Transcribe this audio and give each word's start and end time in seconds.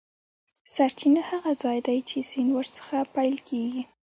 سرچینه 0.73 1.21
هغه 1.29 1.51
ځاي 1.61 1.79
دی 1.87 1.97
چې 2.09 2.17
سیند 2.29 2.51
ور 2.53 2.67
څخه 2.77 2.97
پیل 3.15 3.35
کیږي. 3.47 3.83